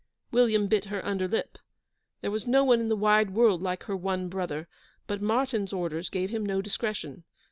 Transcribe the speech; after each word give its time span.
William 0.31 0.67
bit 0.67 0.85
her 0.85 1.05
under 1.05 1.27
lip. 1.27 1.59
There 2.21 2.31
was 2.31 2.47
no 2.47 2.63
one 2.63 2.79
in 2.79 2.89
the 2.89 2.95
wide 2.95 3.29
world 3.35 3.61
like 3.61 3.83
her 3.83 3.95
one 3.95 4.29
brother, 4.29 4.67
but 5.05 5.21
Martyn's 5.21 5.73
orders 5.73 6.09
gave 6.09 6.31
him 6.31 6.43
no 6.43 6.59
discretion. 6.59 7.23